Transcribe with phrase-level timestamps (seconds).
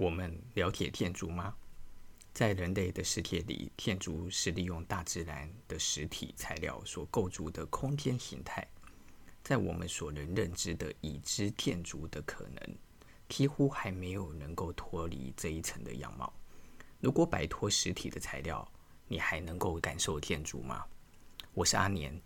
[0.00, 1.54] 我们了解建筑吗？
[2.32, 8.66] 在人类的世界里，建筑是利用大自然的实体材料所构筑的空间形态。
[9.44, 12.78] 在我们所能认知的已知建筑的可能，
[13.28, 16.32] 几乎还没有能够脱离这一层的样貌。
[16.98, 18.66] 如果摆脱实体的材料，
[19.06, 20.82] 你还能够感受建筑吗？
[21.52, 22.18] 我是阿年，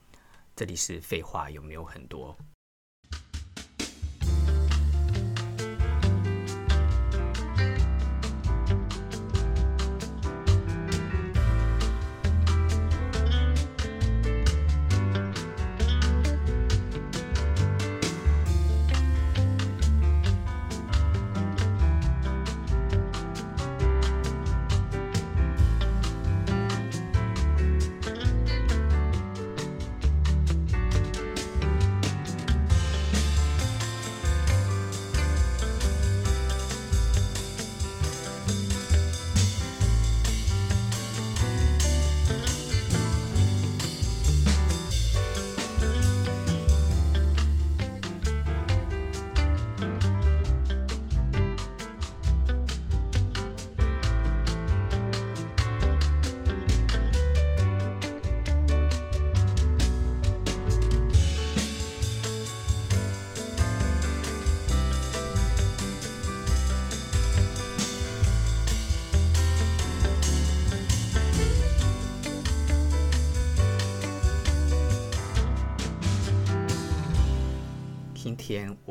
[0.54, 2.38] 这里是废话有没有很多？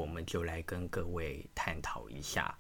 [0.04, 2.54] 我们就来跟各位探讨一下，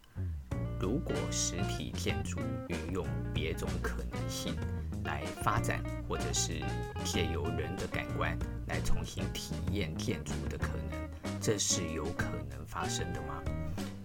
[0.79, 4.55] 如果实体建筑运用别种可能性
[5.03, 6.61] 来发展，或者是
[7.03, 13.43] 借由人的感官来重新体验建筑的可能，这是有可能发生的吗？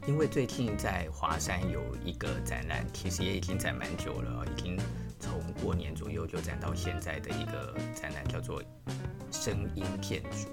[0.09, 4.77] 因为最近在华山有一个展览，其实也已经展蛮久了，已经
[5.21, 8.61] 从过年左右就展到现在的一个展览，叫做
[9.31, 10.49] “声音建筑”。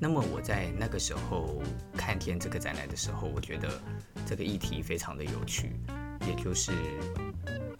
[0.00, 1.60] 那么我在那个时候
[1.96, 3.68] 看见这个展览的时候，我觉得
[4.24, 5.72] 这个议题非常的有趣，
[6.26, 6.72] 也就是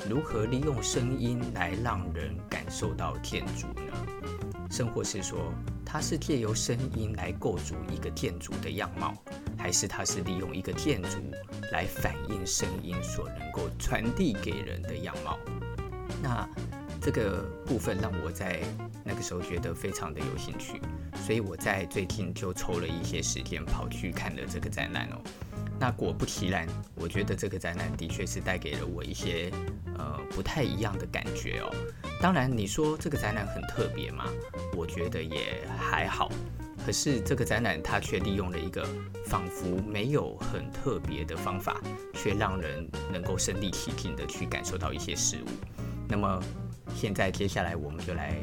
[0.09, 3.93] 如何利用声音来让人感受到建筑呢？
[4.71, 9.15] 甚或是说，它是借由声音来构筑一个建筑的样貌，
[9.57, 11.19] 还是它是利用一个建筑
[11.73, 15.39] 来反映声音所能够传递给人的样貌？
[16.21, 16.49] 那
[17.09, 18.61] 这个部分让我在
[19.03, 20.79] 那个时候觉得非常的有兴趣。
[21.25, 25.17] 所以我在最近就抽了一些时间跑去看了这个展览哦。
[25.81, 29.51] 那果不其然，我觉得这个展览的确是带给了我一些
[29.97, 31.75] 呃不太一样的感觉哦。
[32.21, 34.27] 当然你说这个展览很特别吗？
[34.77, 36.31] 我觉得也还好。
[36.85, 38.87] 可是这个展览它却利用了一个
[39.25, 41.81] 仿佛没有很特别的方法，
[42.13, 45.49] 却让人能够身临其境的去感受到一些事物。
[46.07, 46.43] 那么
[46.95, 48.35] 现在接下来我们就来。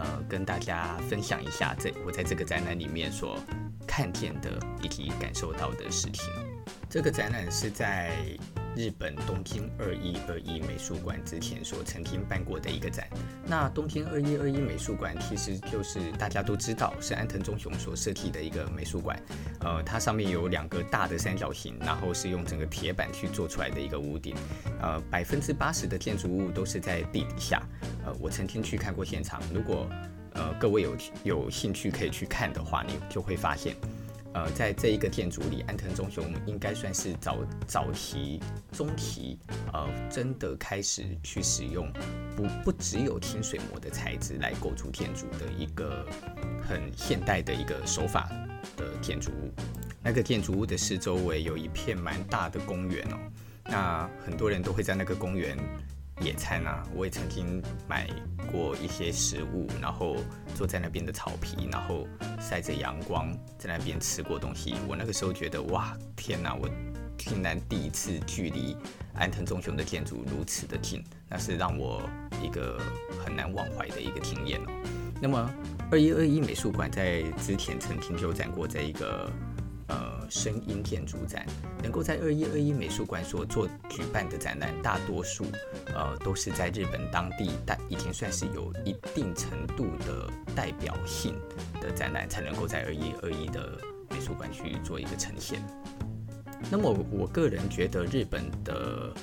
[0.00, 3.36] 呃，跟大家分享一下这我在这个展览里面所
[3.84, 6.24] 看见的以及感受到的事情。
[6.88, 8.12] 这个展览是在
[8.78, 13.08] 日本东京二一二一美术馆之前所曾经办过的一个展。
[13.44, 19.20] 那东京二一二一美术馆其实就是大家都知道是安藤忠雄所设计的一个美术馆。
[19.62, 24.36] 呃，它上面有两个大的三角形，然后是用整个铁板去做出来的一个屋顶。
[24.80, 27.60] 呃，百分之八十的建筑物都是在地底下。
[28.06, 29.88] 呃，我曾经去看过现场，如果
[30.34, 33.74] 呃各位有有兴趣可以去看的话，你就会发现。
[34.38, 38.40] 呃，在这一个建筑里，安藤忠雄应该算是早早期、
[38.70, 39.36] 中期，
[39.72, 41.92] 呃，真的开始去使用
[42.36, 46.06] 不不只有清水模的材质来构筑建筑的一个
[46.62, 48.30] 很现代的一个手法
[48.76, 49.50] 的建筑物。
[50.04, 53.18] 那个建筑物的四周围有一片蛮大的公园哦，
[53.64, 55.58] 那很多人都会在那个公园。
[56.20, 58.08] 野餐啊，我也曾经买
[58.50, 60.16] 过一些食物，然后
[60.54, 62.06] 坐在那边的草皮，然后
[62.40, 64.74] 晒着阳光，在那边吃过东西。
[64.88, 66.54] 我那个时候觉得，哇，天哪！
[66.54, 66.68] 我
[67.16, 68.76] 竟然第一次距离
[69.14, 72.02] 安藤忠雄的建筑如此的近，那是让我
[72.42, 72.80] 一个
[73.24, 74.66] 很难忘怀的一个经验哦。
[75.20, 75.54] 那么，
[75.90, 79.30] 二一二一美术馆在之前曾经就展过这一个。
[80.28, 81.46] 声音建筑展
[81.82, 85.44] 能够在二一二一美术馆所做举办的展览，大多数
[85.94, 91.34] 呃都是在日本当地，但已经算是有一定程度的代表性
[91.80, 93.78] 的展览，才能够在二一二一的
[94.10, 95.62] 美术馆去做一个呈现。
[96.70, 99.14] 那么，我个人觉得日本的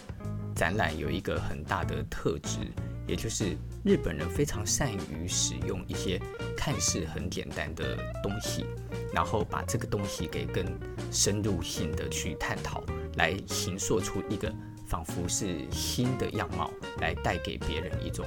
[0.56, 2.60] 展览有一个很大的特质，
[3.08, 6.22] 也就是日本人非常善于使用一些
[6.56, 8.66] 看似很简单的东西。
[9.14, 10.66] 然后把这个东西给更
[11.10, 12.84] 深入性的去探讨，
[13.16, 14.54] 来形塑出一个
[14.86, 16.70] 仿佛是新的样貌，
[17.00, 18.26] 来带给别人一种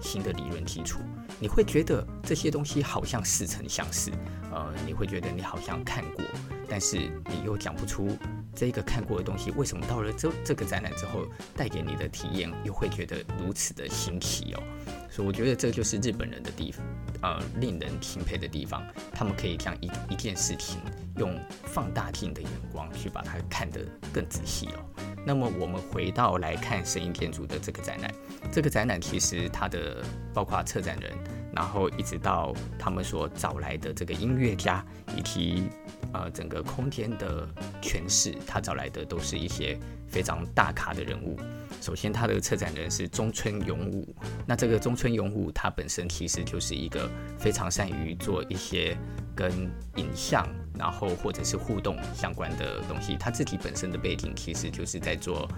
[0.00, 1.00] 新的理论基础。
[1.40, 4.12] 你会觉得这些东西好像似曾相识，
[4.52, 6.24] 呃，你会觉得你好像看过，
[6.68, 8.16] 但是你又讲不出
[8.54, 11.26] 这个看过的东西为什么到了这这个展览之后
[11.56, 14.62] 带给你的体验又会觉得如此的新奇哦。
[15.10, 16.86] 所以我觉得这就是日本人的地方，
[17.22, 18.86] 呃，令人钦佩的地方。
[19.12, 20.78] 他们可以将一一件事情
[21.16, 23.80] 用放大镜的眼光去把它看得
[24.12, 25.04] 更仔细哦。
[25.26, 28.14] 那么我们回到来看声音建筑的这个展览，
[28.52, 30.02] 这个展览其实它的
[30.32, 31.12] 包括策展人，
[31.52, 34.84] 然后一直到他们所找来的这个音乐家，
[35.16, 35.64] 以及
[36.12, 37.48] 呃整个空间的
[37.82, 41.38] 诠释，他找来的都是一些非常大咖的人物。
[41.80, 44.14] 首先，他的策展人是中村勇武。
[44.46, 47.08] 那这个中村勇武，他本身其实就是一个
[47.38, 48.96] 非常善于做一些
[49.34, 49.50] 跟
[49.96, 50.46] 影像，
[50.78, 53.16] 然后或者是互动相关的东西。
[53.16, 55.48] 他自己本身的背景其实就是在做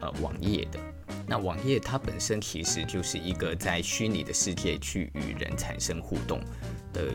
[0.00, 0.78] 呃网页的。
[1.26, 6.40] 那网页它本身其实就是一个在虚拟的世界去与人产生互动
[6.92, 7.08] 的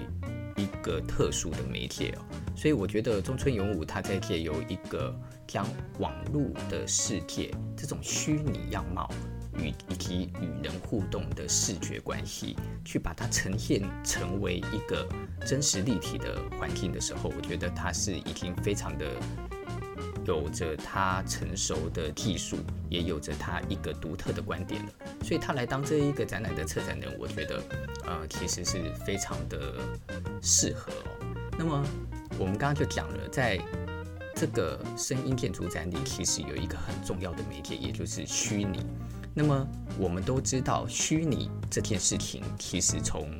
[0.55, 2.25] 一个特殊的媒介哦。
[2.55, 5.13] 所以我觉得中村勇武他在借由一个。
[5.47, 5.65] 将
[5.99, 9.09] 网络的世界这种虚拟样貌
[9.57, 12.53] 与以及与人互动的视觉关系，
[12.83, 15.07] 去把它呈现成为一个
[15.45, 19.05] 真实立体的环境的时候，我觉得他是已经非常的
[20.27, 22.57] 有着他成熟的技术，
[22.89, 24.81] 也有着他一个独特的观点。
[25.23, 27.63] 所以他来当这一个展览的策展人，我觉得
[28.05, 29.75] 呃其实是非常的
[30.41, 31.35] 适合哦。
[31.57, 31.83] 那么
[32.37, 33.59] 我们刚刚就讲了在。
[34.39, 38.85] 这个声音建筑展里其实有一个很重要的媒介，也就是虚拟。
[39.33, 43.31] 那么我们都知道，虚拟这件事情其实从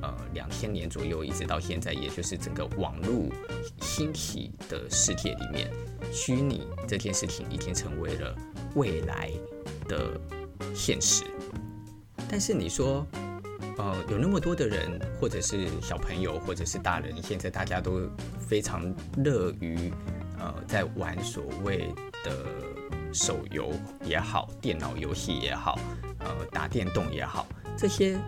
[0.00, 3.28] 呃两千年左右一直到现在，也就是整个网络
[3.82, 5.70] 兴起的世界里面，
[6.12, 8.36] 虚拟这件事情已经成为了
[8.74, 9.30] 未来
[9.88, 10.20] 的
[10.74, 11.24] 现实。
[12.28, 13.06] 但是你说，
[13.78, 18.08] 呃，有那么多的人，或者是小朋友，或者是大人，现在大家都
[18.38, 19.92] 非常乐于。
[20.42, 21.92] 呃，在玩所谓
[22.24, 22.46] 的
[23.12, 25.78] 手游也好，电脑游戏也好，
[26.20, 27.46] 呃，打电动也好，
[27.76, 28.18] 这些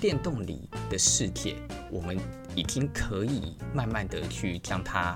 [0.00, 1.56] 电动里的世界，
[1.90, 2.18] 我们
[2.54, 5.14] 已经可以慢慢的去将它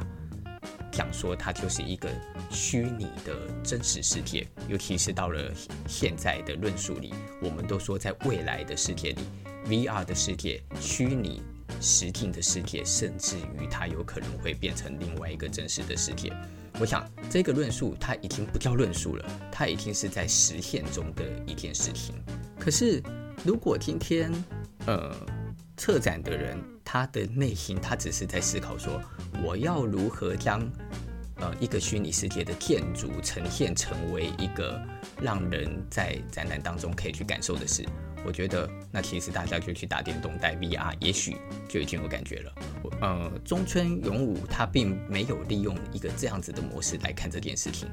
[0.93, 2.09] 讲说，它就是一个
[2.51, 3.35] 虚拟的
[3.65, 4.47] 真实世界。
[4.69, 5.51] 尤其是到了
[5.89, 9.23] 现在的论述里，我们都说，在未来的世界里
[9.67, 11.43] ，VR 的世界，虚拟。
[11.81, 16.31] 实境的世界，甚至于它有可能会变成另外一个真实的世界。
[16.79, 22.15] 我想这个论述它已经不叫论述了，它已经是在实现中的一件事情。
[22.61, 23.03] 可是，
[23.43, 24.31] 如果今天
[24.87, 25.13] 呃
[25.77, 29.01] 策展的人他的内心他只是在思考说，
[29.43, 30.61] 我要如何将
[31.37, 34.81] 呃一个虚拟世界的建筑呈现成为一个
[35.21, 37.85] 让人在展览当中可以去感受的事。
[38.25, 41.37] 我觉得，那其实大家就去打电动、带 VR，也许
[41.69, 42.53] 就已经有感觉了。
[43.01, 47.89] 呃，中村勇武他并没有利用一个这样子的模式来看这件事情。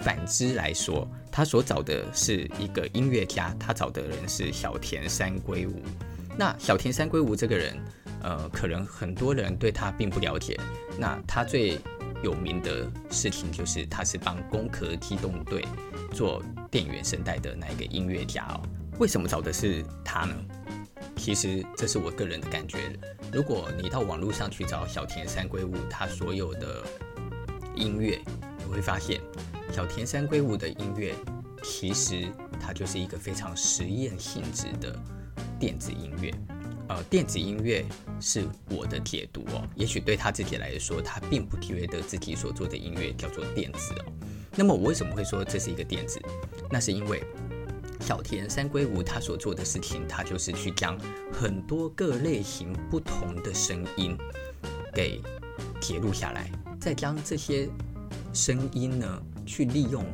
[0.00, 5.80] 反之来说，他所找的是一个音乐家，他找的人是小田三归吾。
[6.36, 7.78] 那小田三归吾这个人，
[8.22, 10.58] 呃，可能很多人对他并不了解。
[10.98, 11.78] 那他最
[12.22, 15.62] 有名的事情就是，他是帮《攻壳机动队》
[16.14, 18.62] 做电原声带的那一个音乐家哦。
[18.98, 20.34] 为什么找的是他呢？
[21.16, 22.78] 其实这是我个人的感觉。
[23.32, 26.82] 如果你到网络上去找小田三归吾他所有的
[27.74, 28.20] 音乐，
[28.58, 29.20] 你会发现
[29.70, 31.14] 小田三归吾的音乐
[31.62, 32.26] 其实
[32.60, 34.94] 它就是一个非常实验性质的
[35.62, 36.34] 电子音乐。
[36.88, 37.84] 呃，电子音乐
[38.20, 39.62] 是我的解读哦。
[39.76, 44.12] 也许对他自己来说，他并不觉得自己所做的音乐叫做电子哦。
[44.56, 46.20] 那么我为什么会说这是一个电子？
[46.68, 47.22] 那是因为。
[48.00, 50.98] 小田三龟吾他所做的事情，他就是去将
[51.32, 54.18] 很多个类型不同的声音
[54.92, 55.22] 给
[55.80, 56.50] 记录下来，
[56.80, 57.68] 再将这些
[58.32, 60.04] 声音呢，去利用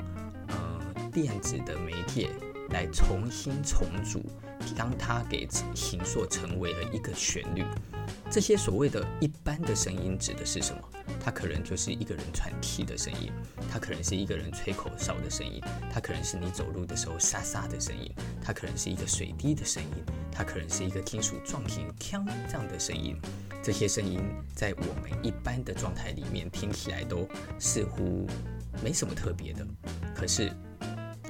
[0.49, 2.29] 呃电子的媒介
[2.69, 4.23] 来重新重组，
[4.75, 7.65] 将它给形塑成为了一个旋律。
[8.31, 10.83] 这些所谓的一般的声音指的是什么？
[11.21, 13.33] 它可能就是一个人喘气的声音，
[13.71, 15.61] 它可能是一个人吹口哨的声音，
[15.93, 18.11] 它可能是你走路的时候沙沙的声音，
[18.43, 23.17] 它可能是一个水滴的声音，它可能是一个金属撞击锵这样的声音。
[23.63, 24.21] 这些声音
[24.55, 28.27] 在我们一般的状态里面听起来都似乎
[28.83, 29.67] 没什么特别的，
[30.15, 30.53] 可是，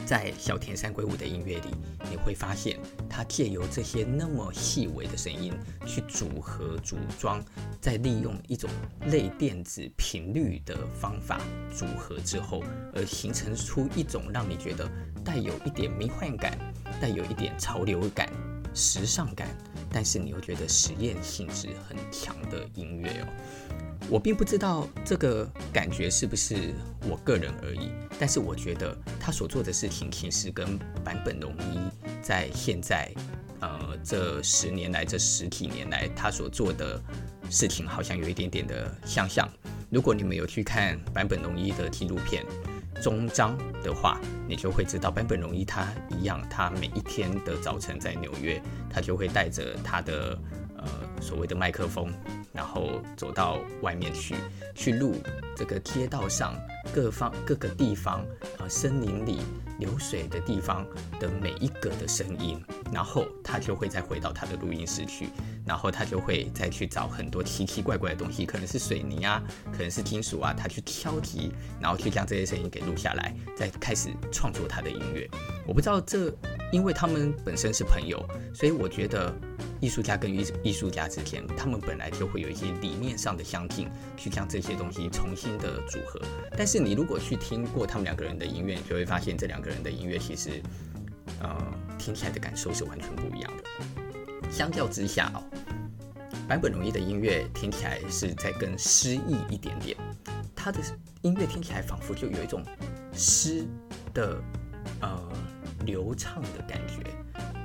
[0.09, 1.69] 在小田三归吾的音乐里，
[2.11, 2.79] 你会发现
[3.11, 5.53] 他借由这些那么细微的声音
[5.87, 7.45] 去组合组装，
[7.79, 8.71] 再利用一种
[9.09, 14.91] 类电子频率的方法组合之后，而形成出一种让你觉得
[15.23, 16.59] 带有一点迷幻感、
[16.99, 18.33] 带有一点潮流感、
[18.73, 19.47] 时尚感，
[19.93, 23.29] 但是你又觉得实验性质很强的音乐哦。
[24.11, 26.73] 我并不知道这个感觉是不是
[27.09, 31.78] 我个人而已，但是我觉得他所做的事情其实跟坂本龙一
[32.23, 33.12] 在现在，
[33.61, 37.00] 呃，这十年来，这十几年来他所做的
[37.50, 39.49] 事情好像有一点点的相像。
[39.90, 42.45] 如果你们有去看坂本龙一的纪录片
[43.02, 50.38] 《终章》的话，你就会知道坂本龙一他一样，他每一天的早晨在纽约，他就会带着他的
[50.88, 52.12] 呃所谓的麦克风。
[52.50, 54.35] 然后走到外面去，
[54.75, 55.14] 去录
[55.54, 56.59] 这个街道上
[56.92, 58.21] 各方各个地方
[58.59, 59.42] 啊，森林里
[59.78, 60.85] 流水的地方
[61.21, 65.28] 的每一个的声音，然后他就会再回到他的录音室去，
[65.64, 69.40] 然后他就会再去找很多奇奇怪怪的东西，可能是水泥啊，
[69.71, 75.28] 可能是金属啊，他去挑剔，然后去将这些声音给录下来，再开始创作他的音乐。
[75.64, 76.35] 我不知道这，
[76.73, 79.35] 因为他们本身是朋友，所以我觉得。
[79.81, 86.21] 艺术家跟艺艺术家之间，他们本来就会有一些理念上的相近，去将这些东西重新的组合。
[86.57, 90.61] 但是你如果去听过他们两个人的音乐，你就会发现这两个人的音乐其实，
[91.41, 91.57] 呃，
[91.97, 94.51] 听起来的感受是完全不一样的。
[94.51, 95.39] 相较之下哦，
[96.49, 99.97] 坂本龙一的音乐听起来是在更诗意一点点，
[100.57, 100.81] 他的
[101.23, 102.65] 音乐听起来仿佛就有一种
[103.13, 103.65] 诗
[104.13, 104.43] 的
[105.88, 107.02] 流畅的感觉。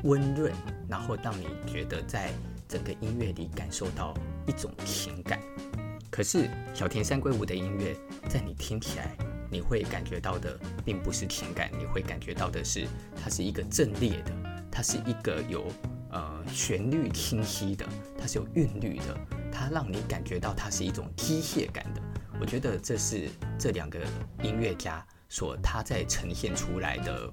[0.03, 0.51] 温润，
[0.87, 2.31] 然后让你觉得在
[2.67, 4.13] 整个音乐里感受到
[4.47, 5.39] 一种情感。
[6.09, 7.95] 可是小田三归五的音乐，
[8.29, 9.15] 在你听起来，
[9.49, 12.87] 你会感觉到的并不是情感，你会感觉到的是
[13.21, 14.31] 它是一个阵列的，
[14.71, 15.65] 它是一个有
[16.11, 17.85] 呃旋律清晰的，
[18.17, 19.17] 它是有韵律的，
[19.51, 22.01] 它让你感觉到它是一种机械感的。
[22.41, 23.99] 我觉得这是这两个
[24.43, 27.31] 音乐家所他在呈现出来的。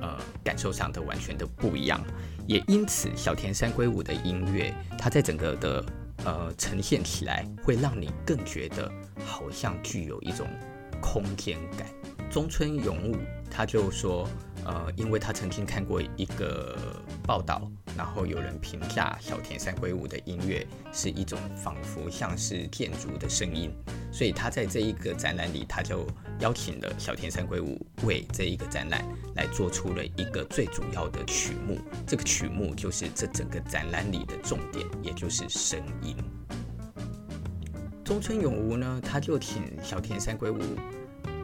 [0.00, 2.02] 呃，感受上的完全的不一样，
[2.46, 5.84] 也因此小田山归五的音乐，它在整个的
[6.24, 8.90] 呃呈现起来，会让你更觉得
[9.24, 10.46] 好像具有一种
[11.00, 11.86] 空间感。
[12.30, 13.16] 中村勇武
[13.50, 14.28] 他就说，
[14.64, 16.76] 呃，因为他曾经看过一个
[17.26, 17.70] 报道。
[17.96, 23.70] 然后有人评价小田三归五的音乐是一种仿佛像是建筑的声音，
[24.12, 26.06] 所以他在这一个展览里，他就
[26.38, 31.78] 邀请了小田三归五为这一个展览来做出了一个最主要的曲目。
[32.06, 36.16] 这个曲目就是这整个展览里的重点，也就是声音。
[38.04, 40.58] 中村永吾呢，他就请小田三归五。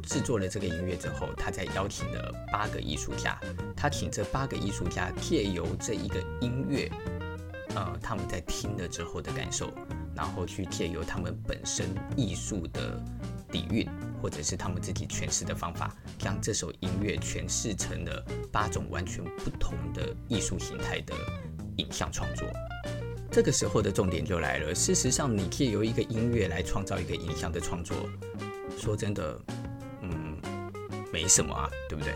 [0.07, 3.39] 制作了这个音乐之后，他再邀请了八个艺术家，
[3.77, 6.89] 他请这八个艺术家借由这一个音乐，
[7.75, 9.73] 呃，他们在听了之后的感受，
[10.15, 13.03] 然后去借由他们本身艺术的
[13.51, 13.87] 底蕴，
[14.23, 21.13] 或者是他们自己诠释的方法，将这首音乐诠释成了八种完全不同的艺术形态的
[21.79, 22.47] 影像创作。
[23.29, 27.97] 这个时候的重点就来了，事实上，你借由一个音乐来创造一个影像的创作，
[28.79, 29.39] 说真的。
[31.13, 32.13] 没什么啊，对不对？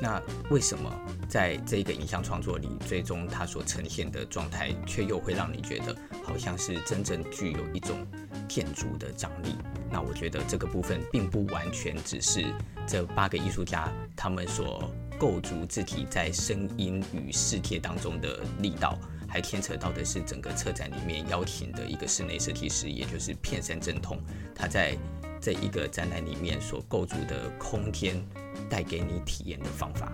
[0.00, 0.88] 那为什么
[1.28, 8.06] 在这个影像创作里，最终它所呈现的状态，却又会让你觉得好像是真正具有一种
[8.48, 9.56] 建筑的张力？
[9.90, 12.44] 那我觉得这个部分并不完全只是
[12.86, 24.16] 这八个艺术家他们所构筑自己在声音与世界当中的力道，还牵扯到的是整个策展里面邀请的一个室内设计师，也就是片山正通，
[24.54, 24.96] 他在。
[25.40, 28.22] 这一个展览里面所构筑的空间，
[28.68, 30.12] 带给你体验的方法。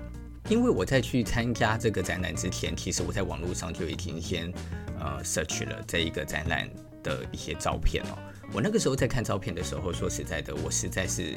[0.48, 4.52] 因为我在去参加这个展览之前，其实我在网络上就已经先
[5.00, 6.68] 呃 search 了这一个展览
[7.02, 8.18] 的一些照片哦。
[8.52, 11.34] 我那个时候在看照片的时候，说实在的，我实在是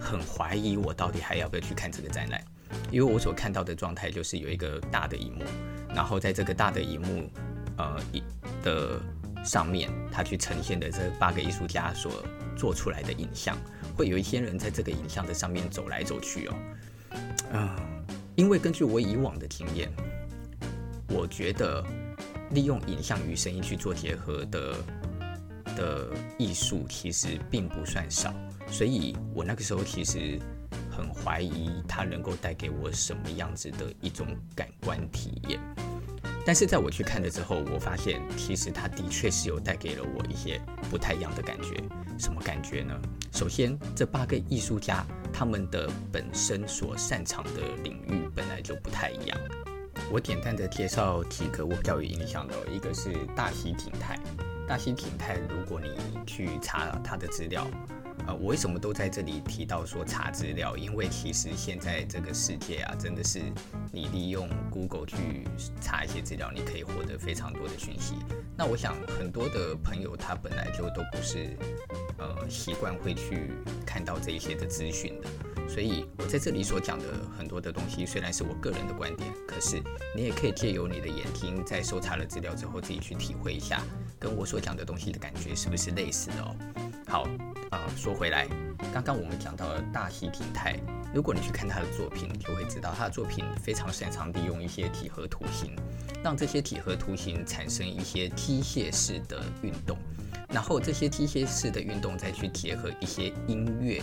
[0.00, 2.44] 很怀疑我到底还要不要去看这个展览，
[2.90, 5.44] 因为我所看到的状态就是有一个大的荧幕，
[5.94, 7.30] 然后在这个大的荧幕
[7.78, 7.96] 呃
[8.64, 9.00] 的
[9.44, 12.12] 上面，它去呈现的这八个艺术家所
[12.60, 13.56] 做出来的影像，
[13.96, 16.54] 会有一些人在这个影像的上面走来走去哦，
[17.54, 17.70] 嗯，
[18.36, 19.90] 因为根据我以往的经验，
[21.08, 21.82] 我觉得
[22.50, 24.76] 利用影像与声音去做结合的
[25.74, 28.30] 的艺术其实并不算少，
[28.68, 30.38] 所以我那个时候其实
[30.90, 35.58] 很怀疑它能够带给我什么样子的一种感官体验。
[36.44, 41.82] 但是在我去看了之后，我发现其实它的确是有带给了我一些不太一样的感觉。
[42.18, 42.98] 什么感觉呢？
[43.32, 49.38] 首先，这八个艺术家他们的本身所擅长的领域本来就不太一样。
[50.10, 54.18] 我简单的介绍几个我比较有印象的，一个是大西景泰。
[54.66, 55.88] 大西景泰，如果你
[56.26, 57.66] 去查他的资料，
[58.26, 60.76] 呃，我为什么都在这里提到说查资料？
[60.76, 63.40] 因为其实现在这个世界啊，真的是
[63.92, 65.46] 你利用 Google 去
[65.80, 68.14] 查一些资料，你可以获得非常多的讯息。
[68.56, 71.56] 那我想很多的朋友他本来就都不是
[72.18, 73.52] 呃习惯会去
[73.86, 75.28] 看到这一些的资讯的。
[75.68, 77.04] 所以，我在这里所讲的
[77.38, 79.80] 很多的东西，虽然是我个人的观点，可是
[80.16, 83.80] 你也可以借由你的眼睛，在搜查了资料之后，自己去体会一下，
[84.18, 86.56] 跟我所讲的东西的感觉是不是类似的哦。
[87.10, 87.26] 好，
[87.70, 88.46] 啊、说回来，
[88.94, 90.78] 刚刚我们讲到了大西景太，
[91.12, 95.74] 如果你去看他的作品，你就会知道他的作品非常擅长利用一些几何图形，
[96.22, 99.98] 让这些几何图形产生一些机械式的运动，
[100.50, 104.00] 然后这些机械式的运动再去结合一些音乐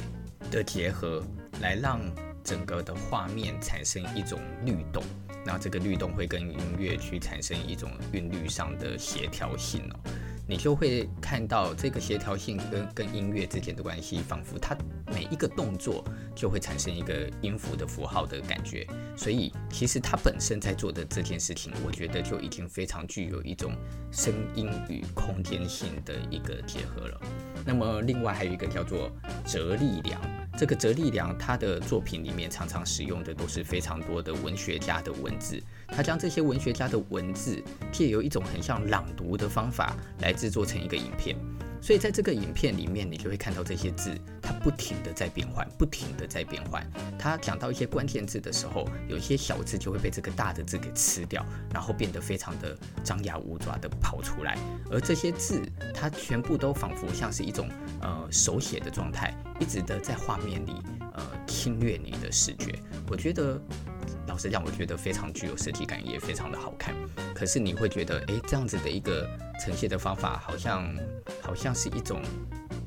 [0.52, 1.24] 的结合。
[1.60, 2.00] 来让
[2.44, 5.02] 整个的画面产生一种律动，
[5.44, 10.00] 那这个律动会跟音乐去产生一种韵律上的协调性哦，
[10.48, 14.76] 你就会看到这个协调性跟跟音乐之间的关系，仿佛它
[15.14, 23.74] 每一个动作就会产生一个音符的符号的感觉，所以其实它本身在做的这件事情，我觉得就已经非常具有一种
[24.12, 27.20] 声音与空间性的一个结合了。
[27.66, 29.12] 那么另外还有一个叫做
[29.46, 30.22] 折力量。
[30.58, 41.38] 这个泽利良，他的作品里面常常使用的都是非常多的文学家的文字，他将这些文学家的文字借由一种很像朗读的方法来制作成一个影片。
[41.82, 46.86] 所以在这个影片里面，你就会看到这些字，它不停地在变换，不停地在变换。
[47.18, 54.58] 它讲到一些关键字的时候，有一些小字就会被这个大的字给吃掉，然后变得非常的张牙舞爪地跑出来。
[54.92, 55.62] 而这些字，
[55.94, 57.70] 它全部都仿佛像是一种
[58.02, 60.74] 呃手写的状态，一直的在画面里
[61.14, 62.78] 呃侵略你的视觉。
[63.10, 63.62] 我觉得。
[64.28, 66.94] 老师让，我觉得非常具有设计感，也非常的好看。
[67.34, 69.28] 可是你会觉得，诶，这样子的一个
[69.60, 70.94] 呈现的方法，好像
[71.42, 72.22] 好像是一种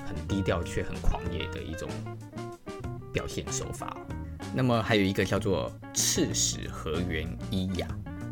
[0.06, 1.88] 很低调却很狂野的一种
[3.12, 3.96] 表现手法。
[4.54, 7.88] 那么还有一个叫做赤石和原一雅。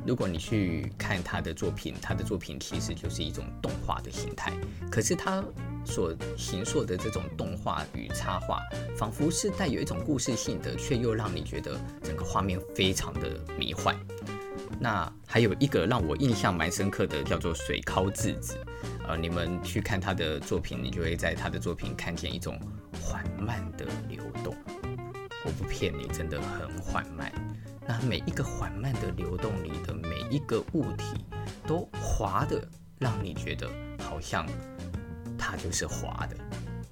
[0.08, 4.54] 如果你去看他的作品，他的作品其实就是一种动画的形态。
[4.90, 5.44] 可是他
[5.84, 8.58] 所形塑的这种动画与插画，
[8.96, 13.94] 仿佛是带有一种故事性的，却又让你觉得整个画面非常的迷幻。
[14.80, 18.56] 那还有一个让我印象蛮深刻的，叫做水尻智子。
[19.06, 22.58] 呃，你们去看他的作品，你就会在他的作品看见一种
[22.98, 24.56] 缓慢的流动。
[25.44, 27.30] 我不骗你，真的很缓慢。
[27.88, 31.24] 那每一个缓慢的流动里的每一个物体，
[31.66, 32.62] 都滑的，
[32.98, 33.66] 让你觉得
[33.98, 34.46] 好像
[35.38, 36.36] 它就是滑的。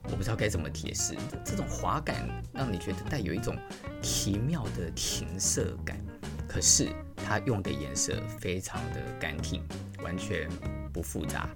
[0.04, 3.54] 我不知道该怎么解释，这种滑感让你觉得带有一种
[4.00, 6.00] 奇妙的情色感。
[6.48, 9.62] 可是它用的颜色非常的干净，
[10.02, 10.48] 完全
[10.94, 11.46] 不复杂。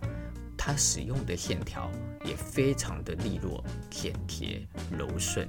[0.55, 1.90] 它使用的线条
[2.26, 5.48] 也非常的利落、简洁、柔顺。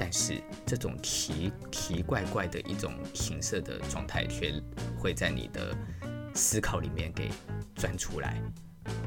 [0.00, 4.50] 但是这种奇奇怪怪的一种形色的状态，却
[4.98, 5.76] 会在你的
[6.34, 7.28] 思考里面给
[7.76, 8.40] 钻出来。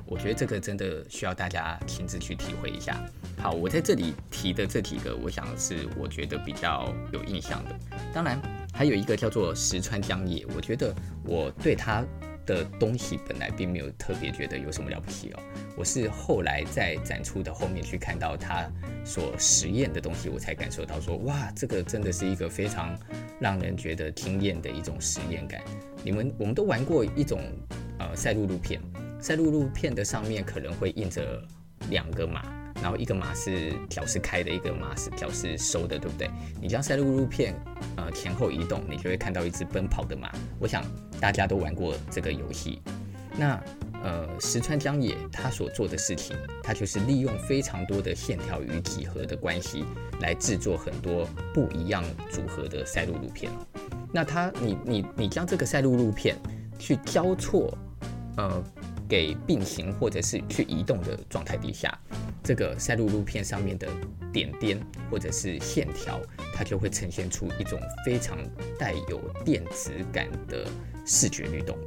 [0.05, 3.03] 我觉得这个真的需要大家亲自去体会一下。
[3.39, 7.75] 好，我在这里提的这几个，我想是我觉得比较有印象的。
[8.13, 8.39] 当然，
[8.71, 10.93] 还有一个叫做石川江野，我觉得
[11.25, 12.05] 我对他
[12.45, 15.39] 的东西本来并没有特别觉得有什么了不起哦，
[15.77, 18.69] 我是后来在展出的后面去看到他
[19.05, 22.97] 所实验的东西，我才感受到说，哇，这个真的是一个非常
[23.39, 25.61] 让人觉得惊艳的一种实验感。
[26.03, 27.41] 你们我们都玩过一种
[27.99, 28.81] 呃赛璐璐片，
[29.19, 31.41] 赛璐璐片的上面可能会印着
[31.89, 32.62] 两个马。
[32.83, 36.29] 然后一个马是脚是开的，一个马是脚是收的，对不对？
[36.61, 37.55] 你将赛璐璐片
[37.95, 40.29] 呃前后移动，你就会看到一只奔跑的马。
[40.59, 40.83] 我想
[41.17, 42.81] 大家都玩过这个游戏。
[43.37, 43.57] 那
[44.03, 49.85] 呃石川江野他所做的事情，他就是利用非常多的线条与几何的关系
[50.19, 53.49] 来制作很多不一样组合的赛璐璐片。
[54.11, 56.35] 那他你你你将这个赛璐璐片
[56.77, 57.75] 去交错
[58.35, 58.61] 呃
[59.13, 61.95] 给并行或者是去移动的状态底下。
[62.43, 63.87] 这个赛璐璐片上面的
[64.33, 66.19] 点点或者是线条，
[66.51, 68.39] 它就会呈现出一种非常
[68.79, 70.67] 带有电子感的
[71.05, 71.77] 视觉律动。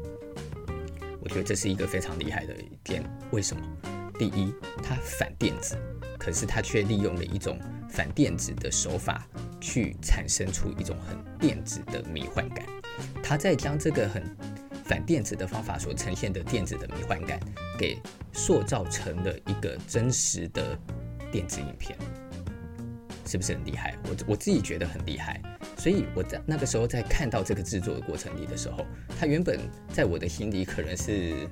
[1.20, 3.02] 我觉得这是一个非常厉害的一点。
[3.32, 3.60] 为什么？
[4.16, 5.76] 第一，它反电子，
[6.16, 7.58] 可是它却利用了一种
[7.90, 9.26] 反电子的手法，
[9.60, 12.64] 去产生出一种很电子的迷幻感。
[13.20, 14.22] 它在将这个很
[14.86, 17.40] 反电子的方法所呈现的电子的迷幻感，
[17.78, 17.98] 给
[18.32, 20.78] 塑造成了一个真实的
[21.32, 21.98] 电子影片，
[23.26, 23.96] 是不是很厉害？
[24.04, 25.42] 我我自己觉得很厉害。
[25.76, 28.86] 所以我在那个时候在看到这个制作的过程里的时候，
[29.18, 29.58] 它原本
[29.92, 31.48] 在我的心里可能是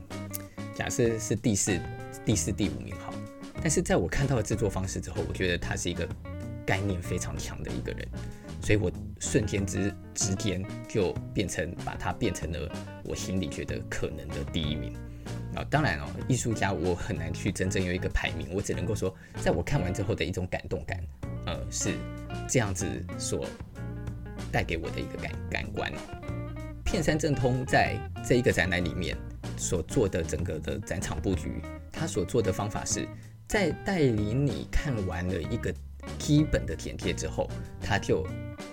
[0.75, 1.79] 假设是第四、
[2.25, 3.13] 第四、第五名好，
[3.61, 6.09] 但是在我看到了制作方式之后，我觉得他是一个
[6.65, 8.09] 概念非常强的一个人，
[8.63, 12.73] 所以我瞬间之之间就变成把它变成了
[13.05, 14.93] 我心里觉得可能的第一名。
[15.55, 21.01] 啊，当然哦，艺术家我很难去真正有一个排名，我只能够说，在我看完之后的一种感动感，
[21.47, 21.95] 呃，是
[22.49, 22.85] 这样子
[23.19, 23.47] 所
[24.51, 25.93] 带给我的一个感感官。
[26.83, 29.17] 片山正通在这一个展览里面
[29.57, 31.63] 所做的整个的展场布局，
[31.93, 33.07] 他所做的方法是
[33.47, 35.73] 在带领你看完了一个
[36.19, 37.49] 基本的简介之后，
[37.81, 38.27] 他就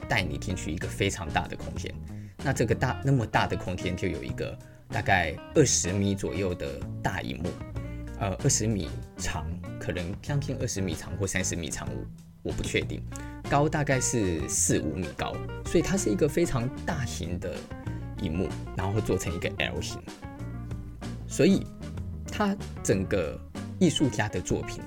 [0.10, 1.94] 带你进去一个非常大的空间。
[2.44, 4.58] 那这个大那么大的空间就有一个。
[4.94, 7.50] 大概二十米左右的大荧幕，
[8.20, 9.48] 呃，二十米长，
[9.80, 13.02] 可能将近二十米长或三十米长，我我不确定。
[13.50, 15.34] 高大概是四五米高，
[15.66, 17.56] 所以它是一个非常大型的
[18.22, 19.98] 荧幕，然后做成一个 L 型。
[21.26, 21.66] 所以，
[22.30, 23.40] 它整个
[23.80, 24.82] 艺术家的作品，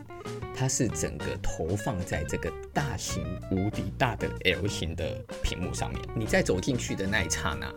[0.55, 6.01] 它是整个投放在这个大型无敌大的 L 型的屏幕上面。
[6.15, 7.73] 你在走进去的那一刹那。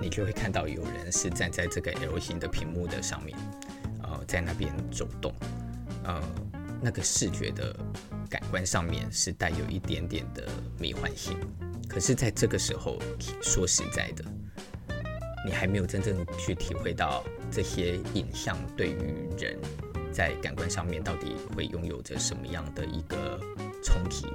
[0.00, 3.38] 你就会看到有人是站在这个 L 型的屏幕的上面，
[4.02, 5.32] 呃，在那边走动，
[6.02, 6.20] 呃，
[6.80, 7.72] 那个视觉的
[8.28, 10.42] 感官上面是带有一点点的
[10.76, 11.38] 迷幻性。
[11.88, 12.98] 可是，在这个时候，
[13.40, 14.24] 说实在的，
[15.46, 19.56] 你还没有真正去体会到这些影像对于人
[20.12, 23.40] 在感官上面到底会拥有着什么样的一个
[23.82, 24.26] 冲击。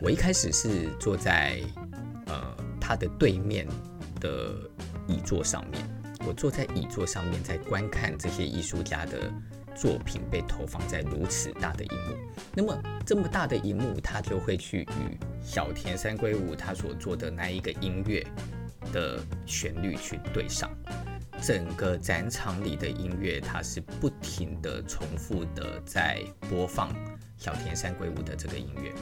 [0.00, 1.60] 我一开始是坐在
[2.26, 3.66] 呃他的对面
[4.20, 4.54] 的。
[5.10, 5.82] 椅座上面，
[6.26, 9.32] 我坐在椅座上面，在观看这些艺术家的
[9.74, 12.14] 作品被投放在如此大的荧幕。
[12.54, 18.22] 那么，这么大的荧幕，它就会去与小田三归五他所做的那一个音乐
[18.92, 20.70] 的旋律去对上。
[21.42, 26.94] 整个展场里的音乐，它是不停地重复的在播放
[27.36, 28.92] 小田三归五的这个音乐。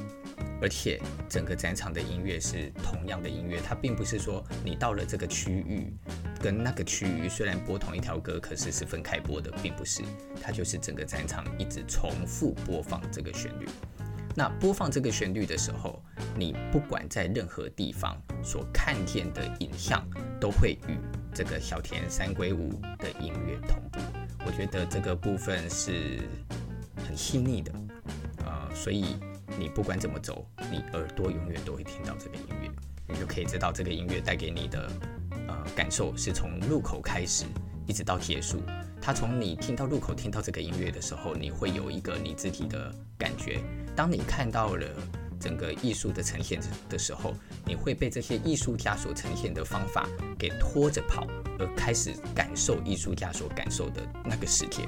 [0.61, 5.93] 而且整个展场的音乐是同样的音乐，它并不是说你到了这个区域，
[6.41, 10.03] 跟那个区域虽然播同一条歌，可是是分开播的，并不是，
[10.43, 13.67] 它就是整个展场一直重复播放这个旋律。
[14.35, 16.03] 那播放这个旋律的时候，
[16.35, 20.07] 你不管在任何地方所看见的影像，
[20.41, 20.99] 都会与
[21.37, 24.01] 这个小田三归五的音乐同步。
[24.47, 26.19] 我觉得这个部分是
[27.07, 27.73] 很细腻的，
[28.47, 29.17] 呃，所以。
[29.59, 32.71] 你不管怎么走，你耳朵永远都会听到这个音乐，
[33.09, 34.91] 你就可以知道这个音乐带给你的
[35.49, 37.47] 呃感受是从入口开始
[37.87, 38.61] 一直到结束。
[39.01, 43.63] 它从你听到入口听到这个音乐的时候，你会有一个你自己的感觉。
[43.95, 44.87] 当你看到了
[45.39, 51.27] 整个艺术的呈现的时候，你会被这些艺术家所呈现的方法给拖着跑，
[51.59, 54.83] 而开始感受艺术家所感受的那个世界。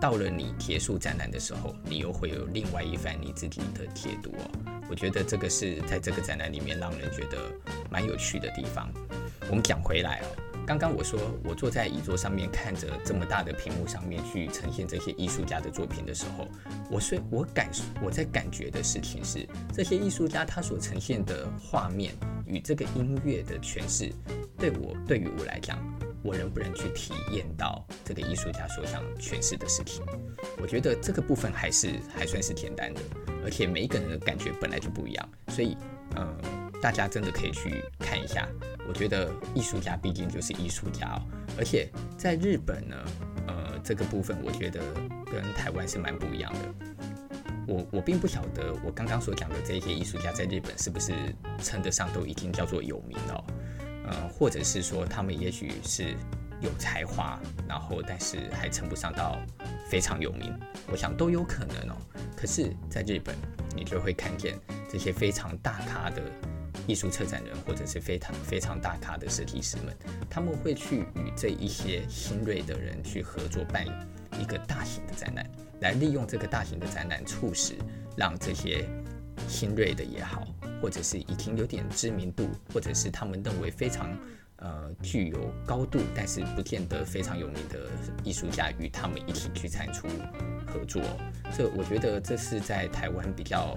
[0.00, 4.50] 到了你结束展览的时候，你又会有另外一番你自己的解读哦。
[4.88, 7.52] 我觉得这个是在这个展览里面让人觉得
[7.90, 8.90] 蛮有趣的地方。
[9.48, 10.26] 我们讲回来哦，
[10.70, 16.46] 刚刚我说我坐在椅座上面看着这么大的屏幕上面去呈现这些艺术家的作品的时候，
[16.88, 17.68] 我是我感
[18.00, 22.14] 我在感觉的事情是，这些艺术家他所呈现的画面
[22.46, 24.12] 与这个音乐的诠释，
[24.56, 25.76] 对我对于我来讲。
[26.22, 30.04] 我能不能去体验到这个艺术家所想诠释的事情？
[30.60, 33.00] 我觉得这个部分还是还算是简单的，
[33.42, 35.74] 而且每一个人的感觉本来就不一样，所以，
[36.16, 36.36] 嗯，
[36.80, 38.48] 大家真的可以去看一下。
[38.88, 41.22] 我觉得艺术家毕竟就是艺术家哦，
[41.58, 42.96] 而且在日本呢，
[43.46, 44.80] 呃，这个部分我觉得
[45.30, 46.58] 跟台湾是蛮不一样的。
[47.68, 51.12] 我我并不晓得我刚刚所讲的这些艺术家在日本是不是
[51.62, 53.44] 称得上都已经叫做有名了。
[54.08, 56.16] 呃，或者是说他们也许是
[56.60, 57.38] 有才华，
[57.68, 59.38] 然后但是还称不上到
[59.88, 60.52] 非常有名，
[60.90, 61.96] 我想都有可能哦。
[62.36, 63.36] 可是，在日本，
[63.76, 64.58] 你就会看见
[64.90, 66.22] 这些非常大咖的
[66.90, 69.96] 艺术策展人，或者是非常非常大咖的设计师们，
[70.28, 73.86] 他们会去与这一些新锐的人去合作办
[74.40, 75.48] 一个大型的展览，
[75.82, 77.74] 来利用这个大型的展览，促使
[78.16, 78.84] 让这些
[79.46, 80.44] 新锐的也好。
[80.82, 84.16] 或者是已经有点知名度，或者是他们认为非常
[84.56, 87.90] 呃具有高度，但是不见得非常有名的
[88.24, 90.08] 艺术家与他们一起去产出
[90.66, 91.02] 合作，
[91.54, 93.76] 这我觉得这是在台湾比较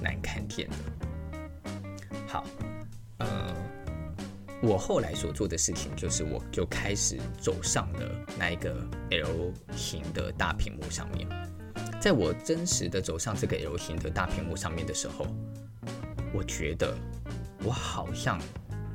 [0.00, 1.07] 难看见的。
[2.28, 2.44] 好，
[3.18, 3.54] 呃，
[4.62, 8.00] 我后来所做的事情就是，我就开始走上了
[8.38, 8.76] 那一个
[9.10, 11.26] L 型的大屏幕上面。
[12.00, 15.26] 在我真实的走上这个 L 型的大屏幕上面的时候。
[16.34, 16.94] 我觉得，
[17.64, 18.38] 我好像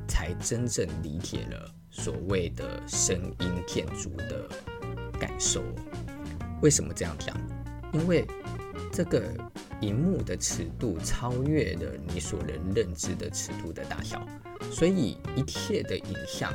[0.06, 4.48] 才真正理解了所谓的声音建筑的
[5.18, 5.60] 感受。
[6.62, 7.36] 为什么这样讲？
[7.92, 8.24] 因为
[8.94, 9.20] 这个
[9.80, 14.24] 荧幕的尺度超越了你所能认知的尺度的大小，
[14.70, 16.54] 所以一切的影像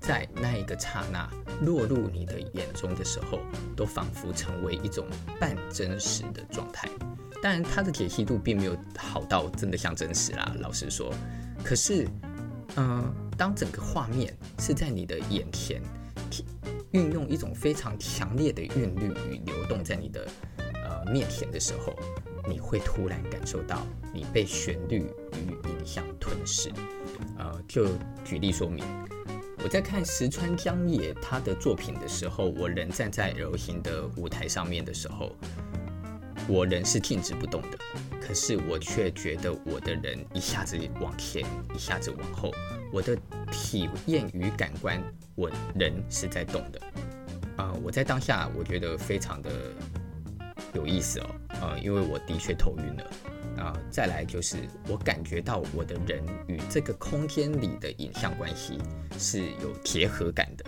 [0.00, 1.30] 在那一个刹那
[1.62, 3.38] 落入你的眼中的时候，
[3.76, 5.06] 都仿佛成为一种
[5.38, 6.88] 半真实的状态。
[7.40, 10.56] 当然，它的解析度并没有好到真的像真实啦。
[10.58, 11.14] 老实说，
[11.62, 12.08] 可是，
[12.74, 15.80] 嗯、当整个画面是在你的眼前，
[16.90, 20.26] 运用一种非常强烈的韵律与流动在你的
[21.10, 21.94] 面前的时候，
[22.48, 26.70] 你会突然感受到你被旋律与影像吞噬。
[27.38, 27.86] 呃，就
[28.24, 28.84] 举例说明，
[29.64, 35.32] 我在看石川江野他的作品的时候，我人站在 L 型的舞台上面的时候。
[36.48, 37.78] 我人是静止不动的，
[38.20, 42.52] 可是我却觉得我的人一下子往前，一下子往后，
[42.92, 43.18] 我的
[43.50, 45.02] 体验与感官，
[45.34, 46.80] 我人是在动的。
[47.56, 49.50] 啊、呃，我在当下，我觉得非常的
[50.76, 51.26] 有意思哦。
[51.60, 53.10] 呃，因为我的确头晕了。
[53.56, 58.78] 啊、再来就是我感觉到我的人与这个空间里的影像关系
[59.18, 60.64] 是有贴合感的，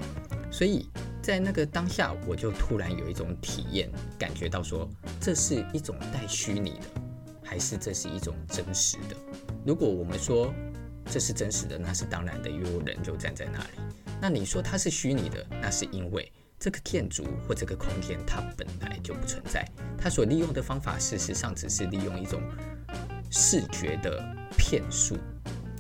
[0.51, 0.89] 所以。
[1.21, 4.89] 在那个当下，我就突然有一种体验，感觉到说，
[5.21, 7.03] 这是一种带虚拟的，
[7.45, 9.17] 还是这是一种真实的？
[9.67, 10.55] 如果我们说
[11.05, 13.93] 这是真实的，那是当然的，因为我人就站在那里。
[14.23, 19.65] 那你说它是虚拟的，那是因为这个建筑或这个空间它本来就不存在，
[19.97, 22.43] 它所利用的方法，事实上只是利用一种
[23.31, 24.25] 视觉的
[24.57, 25.17] 骗术，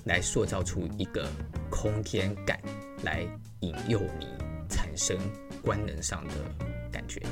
[0.04, 1.28] 来塑造出一个
[1.70, 2.60] 空间感，
[3.02, 3.26] 来
[3.60, 4.26] 引诱你。
[4.70, 5.16] 产生
[5.62, 6.34] 官能上的
[6.92, 7.22] 感觉，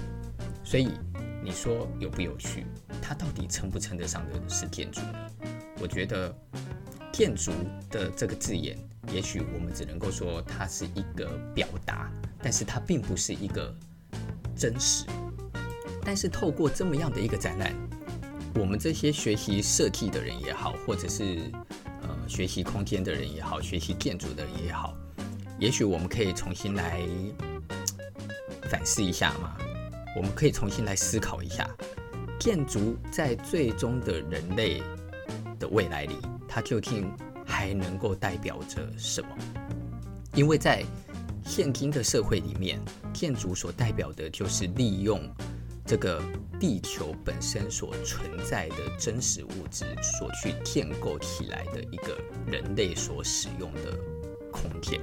[0.65, 0.89] 所以
[1.45, 2.65] 你说有不有趣？
[3.03, 5.31] 它到底称不称得上的是建筑呢？
[5.79, 6.35] 我觉得
[7.13, 7.53] “建筑”
[7.91, 8.77] 的这个字眼，
[9.13, 12.11] 也许我们只能够说它是一个表达，
[12.43, 13.75] 但是它并不是一个
[14.57, 15.05] 真实。
[16.05, 17.75] 但是透过这么样的一个展览，
[18.55, 21.51] 我们这些学习设计的人也好，或者是
[22.03, 24.95] 呃学习空间的人也好，学习建筑的人也好。
[25.59, 27.01] 也许我们可以重新来
[28.71, 29.57] 反思一下嘛，
[30.17, 31.69] 我们可以重新来思考一下，
[32.39, 34.83] 建筑在最终的人类
[35.59, 36.17] 的未来里，
[36.47, 37.11] 它究竟
[37.57, 39.29] 还能够代表着什么？
[40.35, 40.85] 因为在
[41.43, 42.79] 现今的社会里面，
[43.15, 45.23] 建筑所代表的就是利用
[45.87, 46.23] 这个
[46.61, 53.99] 地球本身所存在的真实物质，所去建构起来的一个人类所使用的
[54.53, 55.01] 空间。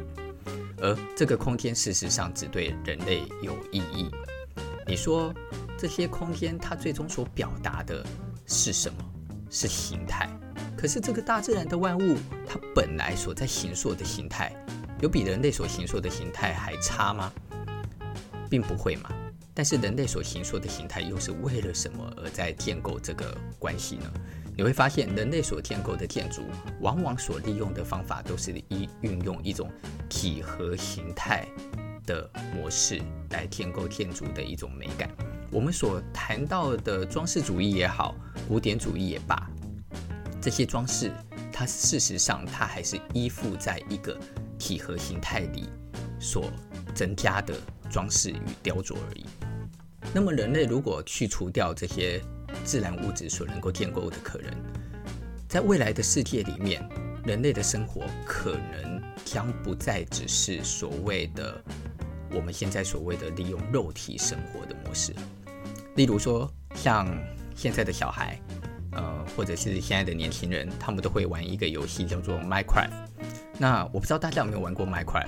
[0.78, 4.12] 而这个空间事实上只对人类有意义。
[4.86, 5.34] 你说
[5.76, 8.06] 这些空间它最终所表达的
[8.46, 9.04] 是什么？
[9.50, 10.30] 是形态。
[10.84, 14.54] 可是这个大自然的万物，它本来所在形塑的形态，
[15.00, 17.32] 有比人类所形塑的形态还差吗？
[18.50, 19.10] 并不会嘛。
[19.54, 24.12] 但是人类所形塑的形态又是为了什么而在建构这个关系呢？
[24.58, 26.42] 你会发现，人类所建构的建筑，
[26.82, 29.72] 往往所利用的方法都是一运用一种
[30.10, 31.48] 几何形态
[32.06, 35.10] 的模式来建构建筑的一种美感。
[35.50, 38.14] 我们所谈到的装饰主义也好，
[38.50, 39.50] 古典主义也罢，
[40.44, 41.10] 这些装饰，
[41.54, 44.20] 它事实上它还是依附在一个
[44.60, 45.70] 几何形态里
[46.20, 46.52] 所
[46.94, 47.56] 增加的
[47.90, 49.26] 装饰与雕琢而已。
[50.14, 52.22] 那么，人类如果去除掉这些，
[52.66, 54.52] 自然物质所能够建构的可能，
[55.48, 56.86] 在未来的世界里面，
[57.24, 61.64] 人类的生活可能将不再只是所谓的
[62.34, 65.16] 我们现在所谓的利用肉体生活的模式。
[65.96, 67.08] 例如说，像
[67.56, 68.38] 现在的小孩，
[68.96, 72.92] 呃，或者是现在的年轻人，他们都会玩一个游戏叫做 Minecraft。
[73.58, 75.28] 那我不知道大家有没有玩过 Minecraft。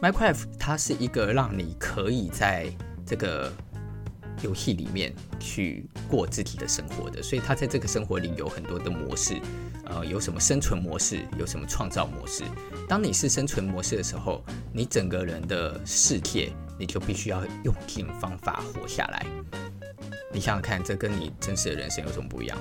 [0.00, 2.72] Minecraft 它是一个让你可以在
[3.04, 3.52] 这个
[4.42, 9.40] 游戏里面去过自己的生活的，所以他在这个生活里有很多的模式，
[9.86, 12.44] 呃，有什么生存模式，有什么创造模式。
[12.88, 19.26] 当你是生存模式的时候，你整个人的世界，你就必须要用尽方法活下来。
[20.32, 22.58] 你想想看，这跟你真实的人生有什么不一样？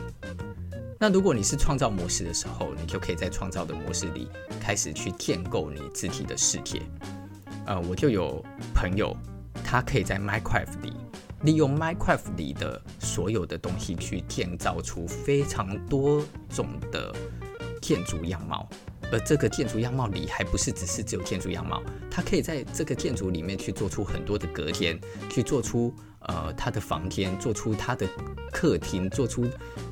[1.00, 6.82] 那如果你是创造模式的时候，你就可以在创造的模式里开始去建构你自己的世界。
[7.66, 9.16] 呃，我就有朋友，
[9.64, 10.94] 他可以在 Minecraft 里。
[11.44, 17.14] 利用 Minecraft 里的所有的东西去建造出非常多种的
[17.80, 18.68] 建筑样貌，
[19.12, 28.08] 而这个建筑样貌里还不是只是只有建筑样貌，它可以在这个建筑里面去做出很多的隔间，去做出呃他的房间，做出他的
[28.52, 29.46] 客厅，做出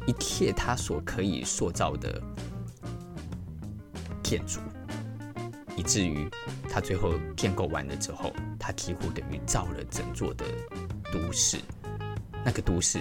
[0.06, 2.22] 一切他所可以塑造的
[4.22, 4.60] 建筑，
[5.78, 6.30] 以至于
[6.70, 10.46] 他最后建构完了之后，他几乎等于造了整座的
[11.14, 11.58] 都市。
[12.44, 13.00] 那个都市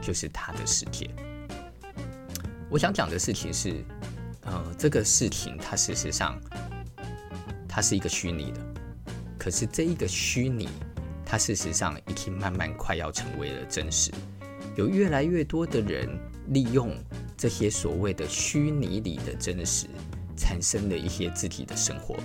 [0.00, 1.10] 就是他的世界。
[2.70, 3.84] 我想讲的事情是，
[4.44, 6.40] 呃，这个事情它事实上
[7.68, 8.60] 它是一个虚拟的，
[9.38, 10.68] 可是这一个虚拟，
[11.24, 14.10] 它事实上已经慢慢快要成为了真实。
[14.76, 16.08] 有越来越多的人
[16.48, 16.96] 利用
[17.36, 19.86] 这些所谓的虚拟里的真实，
[20.36, 22.16] 产生了一些自己的生活，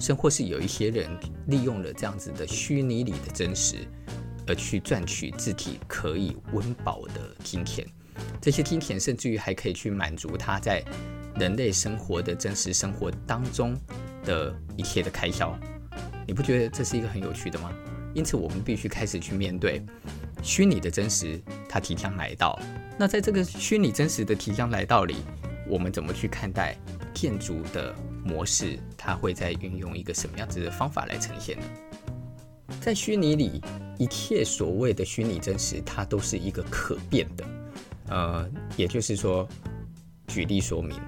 [0.00, 1.10] 甚或是有一些人
[1.48, 3.86] 利用了这样子的虚拟里的真实。
[4.48, 7.84] 而去赚取自己可以温饱的金钱，
[8.40, 10.80] 这些金钱甚至于还可以去满足他在
[11.38, 13.76] 人类生活的真实生活当中
[14.24, 15.58] 的一切的开销。
[16.26, 17.72] 你不觉得这是一个很有趣的吗？
[18.14, 19.84] 因此，我们必须开始去面对
[20.42, 22.58] 虚拟的真实，它即将来到。
[22.98, 25.16] 那在这个虚拟真实的即将来到里，
[25.68, 26.76] 我们怎么去看待
[27.12, 27.94] 建筑的
[28.24, 28.78] 模式？
[28.96, 31.64] 它会在运用一个什么样子的方法来呈现呢？
[32.80, 33.60] 在虚拟里，
[33.98, 37.44] 一切所谓的虚拟真实，它都是一个可变的。
[38.08, 39.46] 呃，也就是说，
[40.26, 40.98] 举例说明，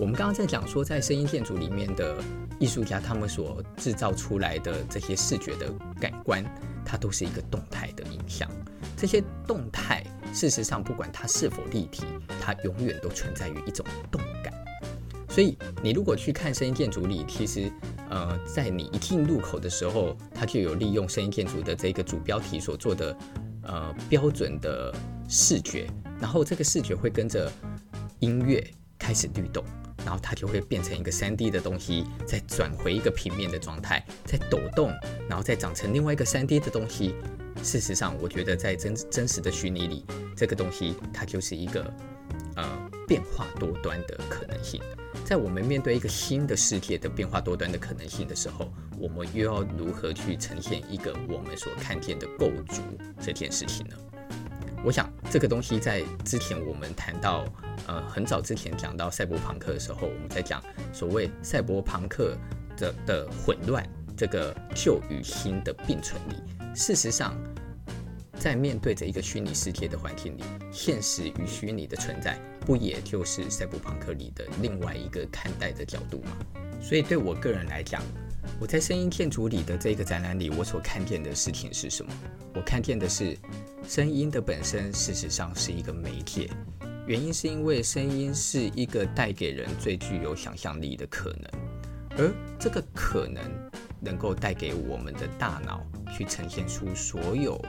[0.00, 2.16] 我们刚刚在讲说，在声音建筑里面的
[2.58, 6.42] 艺术家，他们所制造出来的这些视觉的感官，
[6.86, 8.50] 它都是一个动态的影像。
[8.96, 12.04] 这些动态，事实上，不管它是否立体，
[12.40, 14.54] 它永远都存在于一种动感。
[15.28, 17.70] 所以，你如果去看声音建筑里，其实。
[18.08, 23.16] 呃，在你一进入口的时候，它就有利用声音建筑的这个主标题所做的
[23.62, 24.92] 呃标准的
[25.28, 25.88] 视觉，
[26.20, 27.48] 然后这个视觉会跟着
[28.18, 29.64] 音乐开始律动，
[30.04, 34.92] 然后它就会变成一个 3D 的东西，再转回一个平面的状态，再抖动，
[35.28, 37.14] 然后再长成另外一个 3D 的东西。
[37.62, 41.92] 事实上，我觉得在真真实的虚拟里，这个东西它就是一个
[42.56, 44.80] 呃变化多端的可能性。
[45.24, 52.80] 在我们面对一个新的世界的变化多端的可能性的时候，我们又要如何去呈现一个我们所看见的构筑
[53.20, 53.96] 这件事情呢？
[54.84, 57.44] 我想这个东西在之前我们谈到，
[57.86, 60.62] 呃，很早之前讲到赛博朋克的时候，我们在讲
[60.92, 62.36] 所谓赛博朋克
[62.76, 66.36] 的的混乱，这个旧与新的并存里，
[66.74, 67.34] 事实上。
[68.38, 76.38] 在面对着一个虚拟世界的环境里，现实与虚拟的存在，不也就是赛博朋克里的另外一个看待的角度吗？
[76.80, 78.02] 所以对我个人来讲，
[78.60, 82.12] 我在声音建筑里的这个展览里，我所看见的事情是什么？
[82.54, 83.36] 我看见的是，
[83.88, 86.50] 声音的本身事实上是一个媒介，
[87.06, 91.50] 原因是因为声音是一个带给人最具有想象力的可能，
[92.18, 93.42] 而这个可能
[94.00, 97.60] 能够带给我们的大脑去呈现出所有。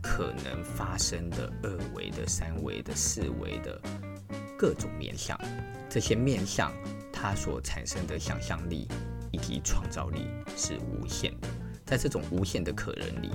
[0.00, 3.78] 可能发生的二维的、三维的、四维的
[4.56, 5.38] 各种面向，
[5.88, 6.72] 这些面向
[7.12, 8.88] 它所产生的想象力
[9.30, 11.48] 以及创造力是无限的。
[11.84, 13.30] 在这种无限的可能里，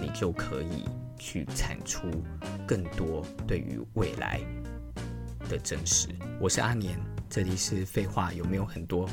[0.00, 0.84] 你就可以
[1.18, 2.08] 去产出
[2.66, 4.40] 更多对于未来
[5.48, 6.08] 的真实。
[6.40, 9.08] 我是阿年，这里是废话有没有很多？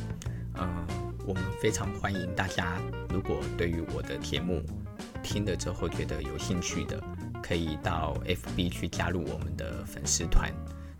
[0.56, 0.88] 嗯，
[1.28, 4.62] 我们非常欢迎大家，如果对于我的节目。
[5.24, 7.00] 听了之后觉得有兴趣的，
[7.44, 10.52] 可以到 FB 去加入我们的粉丝团，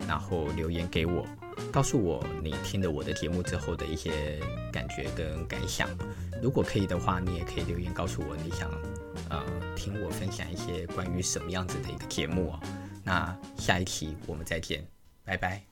[0.06, 1.26] 然后留言给我，
[1.70, 4.40] 告诉我你听了我的节目之后的一些
[4.72, 5.88] 感觉跟感想。
[6.42, 8.70] 如果可以的话，你也可以留言告诉我你想
[9.28, 9.44] 呃
[9.76, 12.60] 听我分享一些关于什么样子的一个节目哦。
[13.04, 14.84] 那下一期我们再见，
[15.24, 15.71] 拜拜。